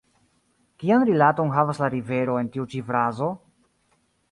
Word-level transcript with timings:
Kian 0.83 1.05
rilaton 1.09 1.51
havas 1.57 1.83
la 1.83 1.91
rivero 1.95 2.39
en 2.45 2.51
tiu 2.57 2.67
ĉi 2.73 2.83
frazo? 2.91 3.31